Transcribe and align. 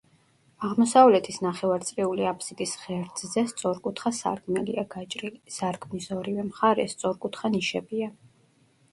აღმოსავლეთის 0.67 1.35
ნახევარწრიული 1.45 2.23
აფსიდის 2.29 2.71
ღერძზე 2.85 3.43
სწორკუთხა 3.51 4.11
სარკმელია 4.19 4.85
გაჭრილი, 4.95 5.37
სარკმლის 5.57 6.07
ორივე 6.15 6.47
მხარეს 6.47 6.95
სწორკუთხა 6.97 7.53
ნიშებია. 7.57 8.09